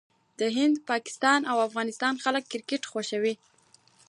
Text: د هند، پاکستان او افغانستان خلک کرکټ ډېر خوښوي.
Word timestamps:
د 0.39 0.41
هند، 0.57 0.75
پاکستان 0.91 1.39
او 1.51 1.57
افغانستان 1.67 2.13
خلک 2.23 2.43
کرکټ 2.51 2.81
ډېر 2.81 2.89
خوښوي. 2.91 3.33